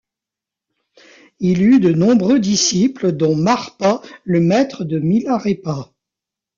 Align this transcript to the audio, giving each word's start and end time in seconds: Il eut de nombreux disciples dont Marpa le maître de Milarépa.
Il 1.39 1.61
eut 1.61 1.79
de 1.79 1.91
nombreux 1.93 2.39
disciples 2.39 3.11
dont 3.11 3.35
Marpa 3.35 4.01
le 4.23 4.39
maître 4.39 4.83
de 4.83 4.97
Milarépa. 4.97 5.91